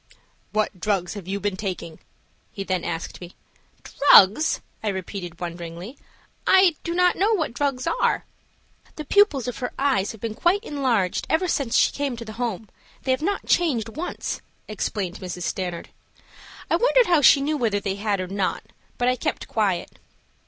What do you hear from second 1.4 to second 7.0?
taking?" he then asked me. "Drugs!" I repeated, wonderingly. "I do